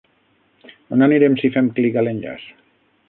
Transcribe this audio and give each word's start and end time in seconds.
On 0.97 1.07
anirem 1.07 1.37
si 1.41 1.51
fem 1.59 1.71
clic 1.81 2.01
a 2.01 2.05
l'enllaç? 2.07 2.49